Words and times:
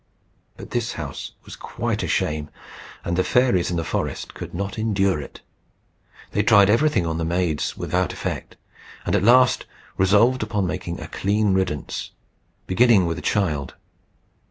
But 0.57 0.71
this 0.71 0.93
house 0.93 1.33
was 1.45 1.55
quite 1.55 2.01
a 2.01 2.07
shame, 2.07 2.49
and 3.05 3.15
the 3.15 3.23
fairies 3.23 3.69
in 3.69 3.77
the 3.77 3.83
forest 3.83 4.33
could 4.33 4.51
not 4.51 4.79
endure 4.79 5.21
it. 5.21 5.41
They 6.31 6.41
tried 6.41 6.71
everything 6.71 7.05
on 7.05 7.19
the 7.19 7.23
maids 7.23 7.77
without 7.77 8.11
effect, 8.11 8.55
and 9.05 9.15
at 9.15 9.21
last 9.21 9.67
resolved 9.97 10.41
upon 10.41 10.65
making 10.65 10.99
a 10.99 11.07
clean 11.07 11.53
riddance, 11.53 12.09
beginning 12.65 13.05
with 13.05 13.17
the 13.17 13.21
child. 13.21 13.75